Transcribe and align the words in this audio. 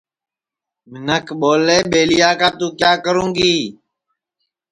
منکھ 1.05 1.31
ٻولے 1.39 1.77
ٻیلیا 1.91 2.29
کا 2.39 2.49
توں 2.57 2.71
کیا 2.79 2.91
کرو 3.03 3.25
گی 3.35 3.55